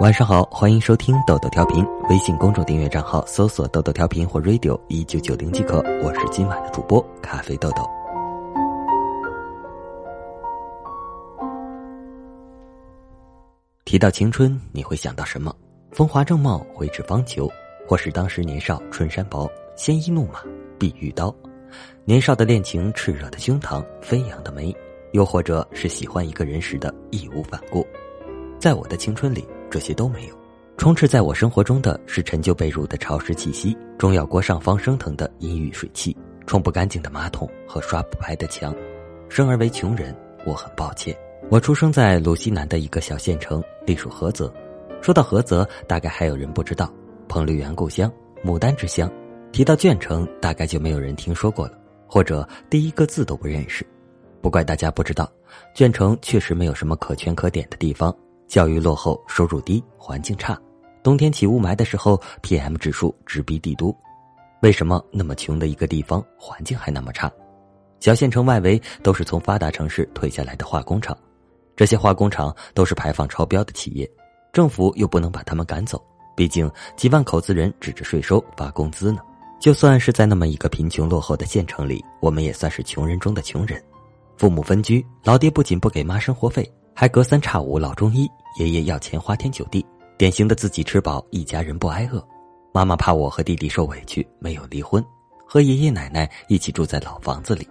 [0.00, 5.78] 晚上好，欢迎收听豆豆调频，微信公众订阅账号搜索“豆豆调频”或 “radio 一九九零”即可。
[6.04, 7.82] 我是今晚的主播咖啡豆豆。
[13.86, 15.54] 提到青春，你会想到什么？
[15.92, 17.50] 风华正茂，挥斥方遒，
[17.88, 20.42] 或是当时年少春衫薄，鲜衣怒马，
[20.78, 21.34] 碧玉刀，
[22.04, 24.76] 年少的恋情，炽热的胸膛，飞扬的眉，
[25.12, 27.82] 又或者是喜欢一个人时的义无反顾。
[28.58, 29.42] 在我的青春里。
[29.70, 30.34] 这些都没有，
[30.76, 36.16] 充斥在我生活中的是陈旧被褥的潮湿气息，中药锅上方升腾的阴郁水汽，
[36.46, 38.74] 冲不干净的马桶和刷不白的墙。
[39.28, 41.16] 生而为穷人，我很抱歉。
[41.48, 44.52] 我出生在鲁西南的一个小县城，隶属菏泽。
[45.00, 46.92] 说到菏泽，大概还有人不知道，
[47.28, 48.10] 彭丽媛故乡，
[48.44, 49.10] 牡丹之乡。
[49.52, 53.86] 提到卷城，大概就没有人听说过了，或者第一个字都不认识。
[54.40, 55.30] 不怪大家不知道，
[55.74, 58.14] 卷城确实没有什么可圈可点的地方。
[58.46, 60.58] 教育落后，收入低，环境差，
[61.02, 63.94] 冬天起雾霾的时候，PM 指数直逼帝都。
[64.62, 67.30] 为什么那么穷的一个地方，环境还那么差？
[68.00, 71.16] 小县城外围都是从发达城市退下来的化工厂，
[71.74, 74.10] 这些化工厂都是排放超标的企业，
[74.52, 76.02] 政府又不能把他们赶走，
[76.36, 79.20] 毕竟几万口子人指着税收发工资呢。
[79.58, 83.82] 就算是在那么一个贫穷落后的县城里，我们也算是穷人中的穷人。
[84.36, 86.70] 父母分居，老爹不仅不给妈生活费。
[86.98, 88.26] 还隔三差五老中医，
[88.58, 89.84] 爷爷要钱花天酒地，
[90.16, 92.26] 典型的自己吃饱一家人不挨饿。
[92.72, 95.04] 妈妈怕我和弟弟受委屈，没有离婚，
[95.46, 97.68] 和爷爷奶奶一起住在老房子里。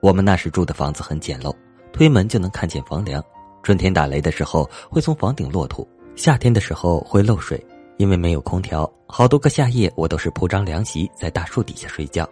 [0.00, 1.52] 我们那时住的房子很简陋，
[1.92, 3.20] 推门就能看见房梁。
[3.64, 7.60] 春天打雷的时候会从房顶落土，夏天的时候会漏水，
[7.96, 12.24] 因为没有空调，好多个夏夜我都是铺张凉席在大树底下睡觉。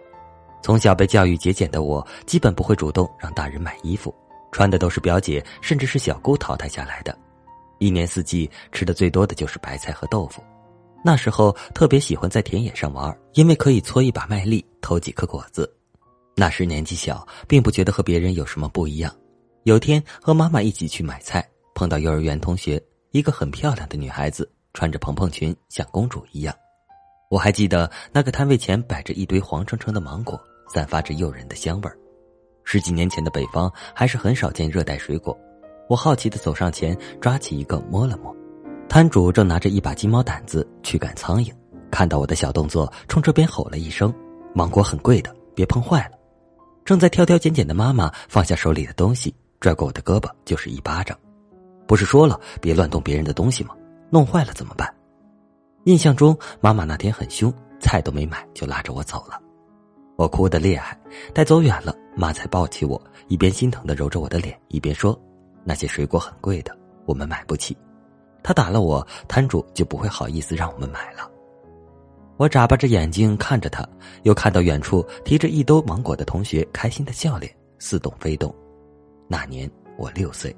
[0.61, 4.15] 从小被教育节俭的我，基本不会主动让大人买衣服。
[4.53, 7.17] 穿的都是表姐甚至是小姑淘汰下来的，
[7.79, 10.43] 一年四季吃的最多的就是白菜和豆腐。
[11.03, 15.69] 那时候特别喜欢在田野上玩，因为可以搓一把麦粒，偷几颗果子。
[16.35, 19.13] 那时年纪小，并不觉得和别人有什么不一样。
[19.63, 26.55] 有天和妈妈一起去买菜，碰到幼儿园同学，一个很漂亮的女孩子，穿着蓬蓬裙，像公主一样。
[27.31, 30.39] 我还记得那个摊位前摆着一堆黄澄澄的芒果，
[30.71, 31.97] 散发着诱人的香味儿。
[32.63, 35.37] 十几年前的北方还是很少见热带水果，
[35.87, 38.35] 我好奇的走上前抓起一个摸了摸，
[38.87, 41.51] 摊主正拿着一把金毛掸子驱赶苍蝇，
[41.91, 44.13] 看到我的小动作，冲这边吼了一声
[44.55, 46.17] ：“芒果很贵的，别碰坏了。”
[46.85, 51.17] 正在挑挑拣拣的妈妈放下手里的东西，拽过我的胳膊就是一巴掌。
[51.85, 53.75] 不是说了别乱动别人的东西吗？
[54.09, 54.93] 弄坏了怎么办？
[55.83, 59.39] 印象中妈妈那天很凶，菜都没买就拉着我走了。
[60.15, 60.97] 我哭得厉害，
[61.33, 65.19] 待走远了，妈才抱起我，一边心疼的揉着我的脸，一边说
[65.65, 66.75] ：“那些水果很贵的，
[67.05, 67.75] 我们买不起。”
[68.43, 71.29] 他打了我，摊主就不会好意思让我们买了。
[72.37, 73.87] 我眨巴着眼睛看着他，
[74.23, 78.53] 又看到远处提着一兜芒果的同学开心的笑脸，似懂非懂。
[79.27, 80.55] 那年我六岁。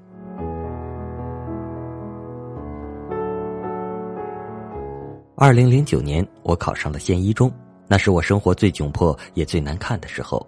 [5.37, 7.51] 二零零九年，我考上了县一中。
[7.87, 10.45] 那是我生活最窘迫也最难看的时候，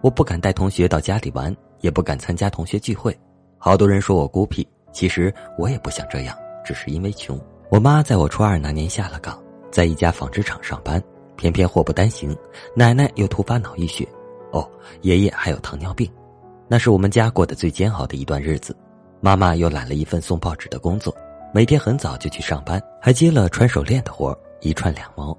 [0.00, 3.16] 我不敢带同学到家里玩，也不敢参加同学聚会。
[3.58, 7.38] 好多人说我孤僻，其实我也不想这样，只是因为穷。
[7.70, 9.38] 我妈在我初二那年下了岗，
[9.70, 11.02] 在一家纺织厂上班，
[11.36, 12.34] 偏偏祸不单行，
[12.74, 14.08] 奶奶又突发脑溢血，
[14.52, 14.68] 哦，
[15.02, 16.10] 爷爷还有糖尿病，
[16.68, 18.74] 那是我们家过得最煎熬的一段日子。
[19.20, 21.14] 妈妈又揽了一份送报纸的工作，
[21.52, 25.36] 每天很早就去上班，还接了穿手链的活一串两毛。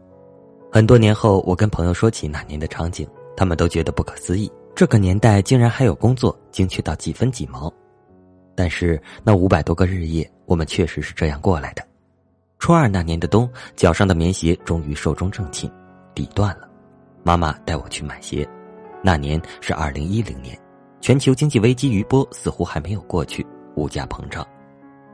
[0.72, 4.52] 很多年后，我跟朋友说起那年的场景，他们都觉得不可思议。
[4.75, 7.74] 这个年代竟然还有工作精确到几分几毛。
[8.56, 11.84] 但是那五百多个日夜，我们确实是这样过来的。
[12.59, 15.72] 初二那年的冬，脚上的棉鞋终于寿终正寝，
[16.13, 16.69] 底断了。
[17.24, 18.47] 妈妈带我去买鞋。
[19.01, 20.56] 那年是二零一零年，
[21.01, 23.44] 全球经济危机余波似乎还没有过去，
[23.75, 24.46] 物价膨胀。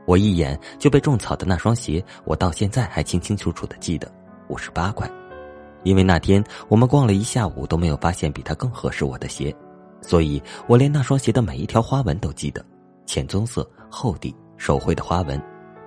[0.04, 4.12] 我一眼就被种草的那双鞋，我到现在还清清楚楚的记得，
[4.48, 5.10] 五十八块。
[5.86, 9.54] 因为那天我们逛了一下午都没有发现比它更合适我的鞋，
[10.02, 12.66] 所以我连那双鞋的每一条花纹都记得：
[13.06, 15.40] 浅棕色、厚底、手绘的花纹，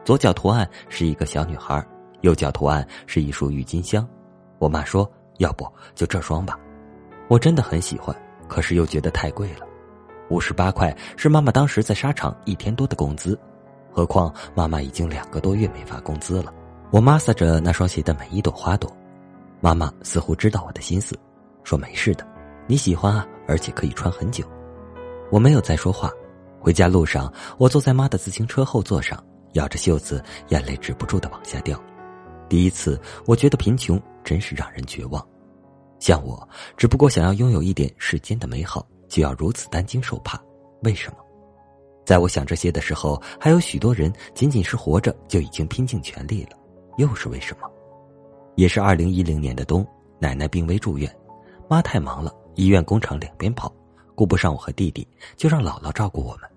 [0.05, 1.85] 左脚图案是一个小女孩，
[2.21, 4.07] 右脚图案是一束郁金香。
[4.57, 5.09] 我妈说
[5.39, 6.57] ：“要不就这双吧。”
[7.27, 8.15] 我真的很喜欢，
[8.47, 9.67] 可是又觉得太贵了，
[10.29, 13.37] 五十八块是妈妈当时在沙场一天多的工资，
[13.91, 16.53] 何况妈妈已经两个多月没发工资了。
[16.89, 18.89] 我抹撒着那双鞋的每一朵花朵。
[19.61, 21.17] 妈妈似乎知道我的心思，
[21.63, 22.25] 说：“没事的，
[22.65, 24.45] 你喜欢啊，而且可以穿很久。”
[25.31, 26.11] 我没有再说话。
[26.61, 29.21] 回家路上，我坐在妈的自行车后座上，
[29.53, 31.81] 咬着袖子，眼泪止不住的往下掉。
[32.49, 35.25] 第一次，我觉得贫穷真是让人绝望。
[35.99, 40.41] 像我，只不过想要拥有一点世间的美好，就要如此担惊受怕。
[40.83, 41.17] 为什么？
[42.05, 46.57] 在我想这些的时候，还有许多人仅仅是活着就已经拼尽全力了，
[46.97, 47.69] 又是为什么？
[48.59, 49.87] 也是二零一零年的冬，
[50.19, 51.09] 奶奶病危住院，
[51.69, 53.73] 妈太忙了，医院工厂两边跑，
[54.15, 55.07] 顾不上我和弟弟，
[55.37, 56.49] 就让姥姥照顾我们。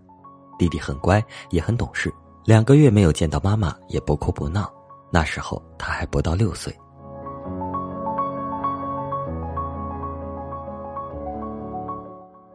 [0.59, 2.13] 弟弟很乖，也很懂事，
[2.45, 4.69] 两个月没有见到妈妈，也不哭不闹。
[5.13, 6.77] 那时候他还不到六岁。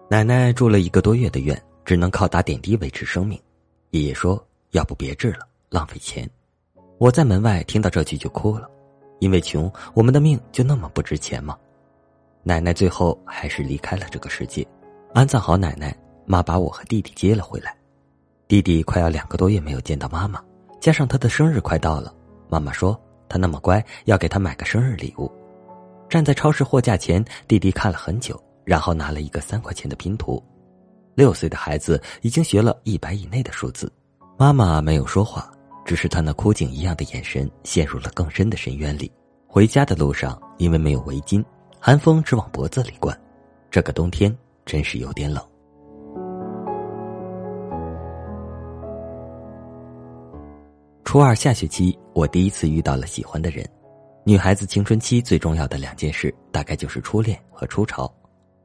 [0.10, 3.42] 奶奶住了一个多月的院，只能靠打点滴维持生命。
[3.92, 6.30] 爷爷说：“要不别治了，浪费钱。”
[7.00, 8.70] 我在门外听到这句就哭了，
[9.20, 11.58] 因为穷，我们的命就那么不值钱吗？
[12.44, 14.66] 奶奶最后还是离开了这个世界，
[15.14, 17.76] 安葬好奶奶，妈把我和弟弟接了回来。
[18.48, 20.42] 弟弟快要两个多月没有见到妈妈，
[20.80, 22.14] 加上他的生日快到了，
[22.50, 25.32] 妈妈说他那么乖，要给他买个生日礼物。
[26.08, 28.42] 站在超市货架前，弟弟看了很久。
[28.68, 30.44] 然后拿了一个三块钱的拼图，
[31.16, 33.90] 六岁的孩子已经学了一百以内的数字。
[34.38, 35.50] 妈妈没有说话，
[35.88, 39.10] 只是他那枯井一样的眼神陷入了更深的深渊里。
[39.48, 41.42] 回家的路上，因为没有围巾，
[41.80, 43.18] 寒风直往脖子里灌。
[43.72, 45.42] 这个冬天真是有点冷。
[51.06, 53.66] 初二下学期，我第一次遇到了喜欢的人。
[54.26, 58.14] 女孩子青春期最重要的两件事，大概就是初恋和初潮。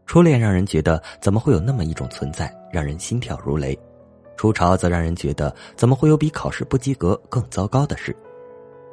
[0.06, 3.76] 初恋让人觉得怎么会有那么一种存在，让人心跳如雷；
[4.36, 8.14] 初潮则让人觉得怎么会有比考试不及格更糟糕的事。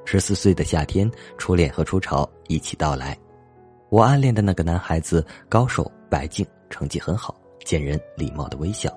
[0.05, 3.17] 十四岁的夏天，初恋和初潮一起到来。
[3.89, 8.91] 我暗恋的那个男孩子高瘦白净，成绩很好，见人礼貌的微笑。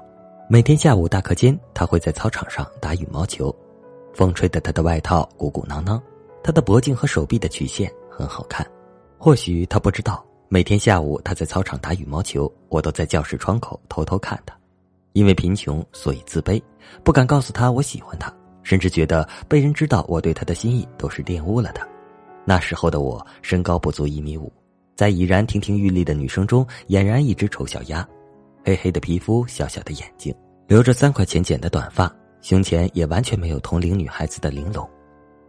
[0.48, 3.54] 每天下午大课间，他会在操场上打羽毛球，
[4.12, 6.02] 风吹得他的外套鼓鼓囊囊，
[6.42, 8.66] 他的脖颈和手臂的曲线很好看。
[9.18, 10.24] 或许他不知道。
[10.48, 14.54] 每天下午，他在操场打羽毛球，我都在教室窗口偷偷看他。
[15.12, 16.62] 因为贫穷，所以自卑，
[17.02, 18.32] 不敢告诉他我喜欢他，
[18.62, 21.86] 甚至觉得被人知道我对他的心意都是玷污了他。
[22.44, 24.52] 那时候的我，身高不足一米五，
[24.96, 28.06] 在已然亭亭玉立的女生中俨然一只丑小鸭。
[28.64, 30.34] 黑黑的皮肤，小小的眼睛，
[30.66, 34.88] 留着三块钱剪的短发，胸前也完全没有同龄女孩子的玲珑。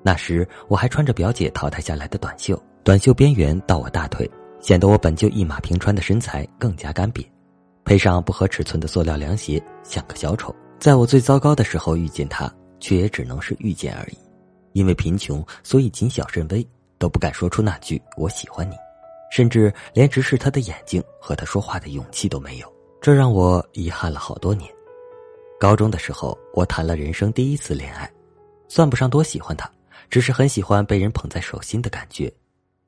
[0.01, 4.29] 那时我还穿着表姐淘汰下来的短袖，短袖边缘到我大腿。
[4.59, 7.25] 显得我本就一马平川的身材更加干瘪，
[7.85, 10.55] 配上不合尺寸的塑料凉鞋，像个小丑。
[10.79, 14.17] 在我最糟糕的时候遇见他，却也只能是遇见而已。
[14.71, 16.65] 因为贫穷，所以谨小慎微，
[16.97, 18.75] 都不敢说出那句“我喜欢你”，
[19.31, 22.73] 甚至连直视他的眼睛和他说话的勇气都没有。
[23.01, 24.69] 这让我遗憾了好多年。
[25.59, 28.09] 高中的时候，我谈了人生第一次恋爱，
[28.67, 29.69] 算不上多喜欢他，
[30.09, 32.33] 只是很喜欢被人捧在手心的感觉。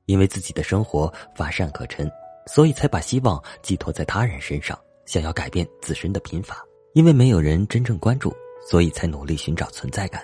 [0.06, 2.10] 因为自己的生活乏善可陈，
[2.46, 6.62] 所以才把希望寄托在他人身上，想要改变自身的贫乏。
[6.92, 8.34] 因为没有人真正关注，
[8.68, 10.22] 所以才努力寻找存在感。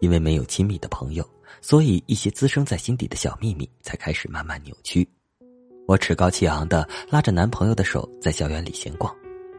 [0.00, 1.28] 因为没有亲密的朋友，
[1.60, 5.08] 所以一些滋生在心底的小秘密才开始慢慢扭曲。
[5.86, 9.12] 我趾高气昂的拉着男朋友的手在校园里闲逛，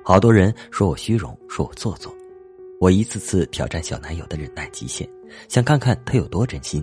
[0.03, 2.15] 好多人说我虚荣，说我做作。
[2.79, 5.09] 我一次次挑战小男友的忍耐极限，
[5.49, 6.81] 想看看他有多真心。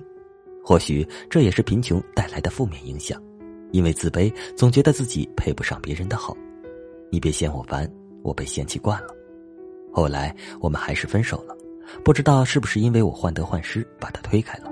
[0.62, 3.22] 或许这也是贫穷带来的负面影响，
[3.72, 6.37] 因为自卑，总觉得自己配不上别人的好。
[7.10, 7.90] 你别嫌我烦，
[8.22, 9.08] 我被嫌弃惯了。
[9.92, 11.56] 后来我们还是分手了，
[12.04, 14.70] 不知道是不是因为我患得患失把他推开了。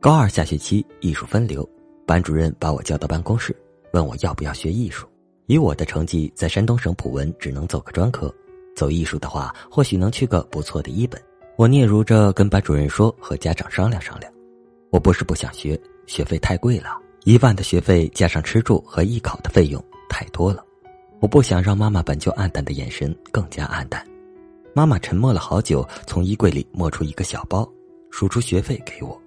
[0.00, 1.68] 高二下学期艺术分流，
[2.06, 3.54] 班主任把我叫到办公室，
[3.92, 5.06] 问我要不要学艺术。
[5.46, 8.34] 以我的成绩，在山东省普文只能走个专科。
[8.74, 11.20] 走艺术的话，或许能去个不错的一本。
[11.56, 14.32] 我嗫嚅着跟班主任说，和家长商量商量。
[14.90, 20.64] 我不是不想学，学费太贵了，一万的学费加上吃住和艺考的费用太多了。
[21.20, 24.02] 我不想让妈妈本就暗淡的眼神更加暗淡。
[24.74, 27.68] 妈妈沉默了好久，从衣柜里摸出一个小包，
[28.10, 29.20] 数出学费给我。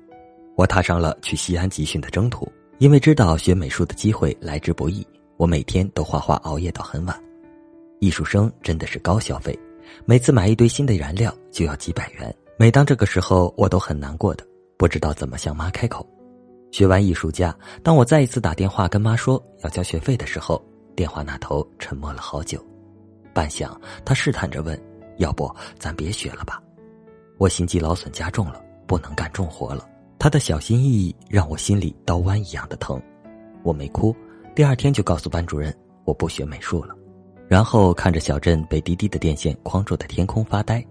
[0.56, 5.06] 我踏上了去西安集训的征途，因为知道学美术的机会来之不易，
[5.38, 7.24] 我每天都画画熬夜到很晚。
[8.00, 9.58] 艺术生真的是高消费，
[10.06, 12.36] 每次买一堆新的燃料就要几百元。
[12.58, 14.46] 每当这个时候，我都很难过的，
[14.78, 16.08] 不知道怎么向妈开口。
[16.74, 20.60] 学完艺术家，当我再一次打电话跟妈说要交学费的时候，
[20.96, 22.60] 电话那头沉默了好久，
[23.32, 24.76] 半晌，他试探着问
[25.18, 26.60] ：“要不咱别学了吧？”
[27.38, 29.88] 我心肌劳损加重了，不能干重活了。
[30.18, 33.00] 他的小心翼翼让我心里刀剜一样的疼。
[33.62, 34.16] 我没哭，
[34.56, 35.72] 第二天就告诉班主任
[36.06, 36.96] 我不学美术了。
[37.48, 40.84] 然后看着小镇被低低的电线框住的天空发呆。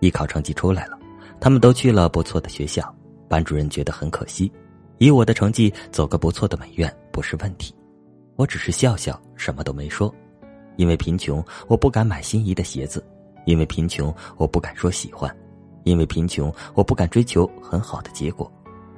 [0.00, 0.98] 艺考成绩出来了，
[1.40, 2.94] 他们都去了不错的学校，
[3.26, 4.52] 班主任觉得很可惜。
[4.98, 7.74] 以我的成绩走个不错的美院不是问题，
[8.36, 10.12] 我只是笑笑，什么都没说。
[10.76, 13.00] 因为贫穷，我不敢买心仪的鞋子；
[13.46, 15.28] 因为贫穷，我不敢说喜欢；
[15.84, 18.50] 因为贫穷，我不敢追求很好的结果。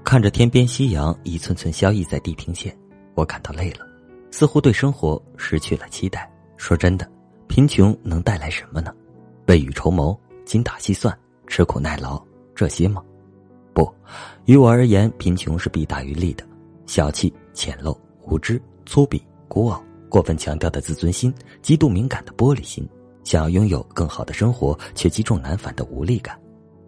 [0.04, 2.76] 看着天边夕阳一寸寸消翳在地平线，
[3.14, 3.86] 我感到累了，
[4.30, 6.30] 似乎对生活失去了期待。
[6.56, 7.10] 说真的，
[7.48, 8.92] 贫穷能带来什么呢？
[9.46, 11.16] 未雨绸缪、精打细算、
[11.46, 12.22] 吃苦耐劳
[12.54, 13.02] 这些吗？
[13.72, 13.92] 不，
[14.44, 16.44] 于我而言，贫穷是弊大于利的。
[16.86, 17.96] 小气、浅陋、
[18.26, 22.88] 无知、粗鄙、孤傲、过分强调的自尊心、极度敏感的玻璃心，
[23.22, 26.36] 想要拥有更好的生活却积重难返的无力感，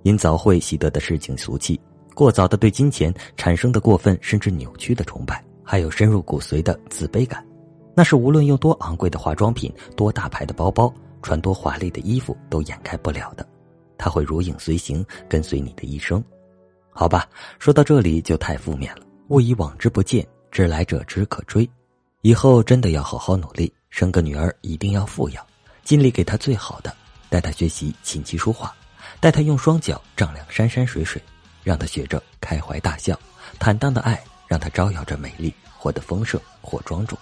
[0.03, 1.81] 因早会习得的市井俗气，
[2.15, 7.47] 过早的对金钱产生的过分甚至扭曲的崇拜，还有深入骨髓的自卑感，
[7.95, 13.47] 那是无论用多昂贵的化妆品、多大牌的包包、穿多华丽的衣服都掩盖不了的，
[13.97, 16.21] 它会如影随形，跟随你的一生。
[16.93, 17.27] 好吧，
[17.59, 19.03] 说到这里就太负面了。
[19.29, 21.69] 勿以往之不谏，知来者之可追。
[22.21, 25.45] 以后真的要好好努力，生个女儿一定要富养，
[25.85, 26.95] 尽力给她最好的，
[27.31, 28.73] 带她学习琴棋书画，
[29.21, 31.21] 带她用双脚丈量山山水水，
[31.65, 33.19] 让她学着开怀大笑，
[33.59, 37.19] 坦荡的爱让她招摇着美丽，活得丰盛或庄重。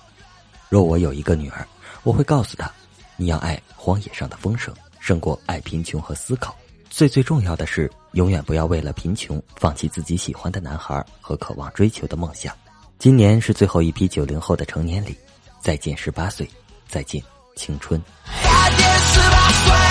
[0.68, 1.66] 若我有一个女儿，
[2.02, 2.70] 我会告诉她：
[3.16, 6.56] 你要爱荒野上的风声，胜过爱贫穷和思考。
[7.00, 7.90] 最最重要的是。
[8.12, 12.54] 永远不要为了贫穷放弃自己喜欢的男孩和渴望追求的梦想。
[12.99, 15.16] 今年是最后一批九零后的成年礼，
[15.61, 16.47] 再见十八岁，
[16.87, 17.23] 再见
[17.57, 17.99] 青春。
[18.42, 19.89] 再见十八岁，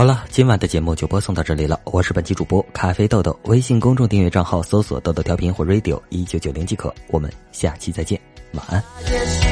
[0.00, 1.78] 好了，今晚的节目就播送到这里了。
[1.84, 6.90] 我是本期主播咖啡豆豆，微信公众订阅账号搜索“豆豆调频”或 “radio 一九九零”即可。
[7.08, 8.18] 我们下期再见，
[8.54, 9.49] 晚安。